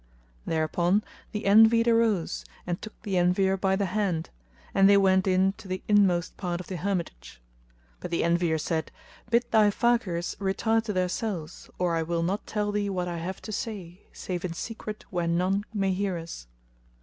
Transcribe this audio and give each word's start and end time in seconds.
Thereupon 0.47 1.03
the 1.31 1.45
Envied 1.45 1.87
arose 1.87 2.43
and 2.65 2.81
took 2.81 2.99
the 3.03 3.17
Envier 3.17 3.55
by 3.55 3.75
the 3.75 3.85
hand, 3.85 4.31
and 4.73 4.89
they 4.89 4.97
went 4.97 5.27
in 5.27 5.53
to 5.59 5.67
the 5.67 5.83
inmost 5.87 6.35
part 6.37 6.59
of 6.59 6.65
the 6.65 6.77
hermitage; 6.77 7.39
but 7.99 8.09
the 8.09 8.23
Envier 8.23 8.57
said, 8.59 8.91
"Bid 9.29 9.45
thy 9.51 9.69
Fakirs 9.69 10.35
retire 10.39 10.81
to 10.81 10.93
their 10.93 11.07
cells, 11.07 11.69
for 11.77 11.95
I 11.95 12.01
will 12.01 12.23
not 12.23 12.47
tell 12.47 12.71
thee 12.71 12.89
what 12.89 13.07
I 13.07 13.19
have 13.19 13.43
to 13.43 13.51
say, 13.51 14.01
save 14.11 14.43
in 14.43 14.53
secret 14.53 15.05
where 15.11 15.27
none 15.27 15.65
may 15.71 15.93
hear 15.93 16.17
us." 16.17 16.47